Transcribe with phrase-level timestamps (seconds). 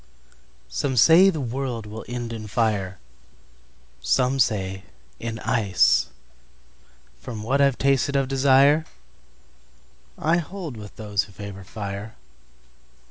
[0.67, 2.97] SOME say the world will end in fire,
[4.01, 4.81] Some say
[5.19, 6.07] in ice.
[7.19, 8.83] From what I've tasted of desireI
[10.43, 12.15] hold with those who favor fire.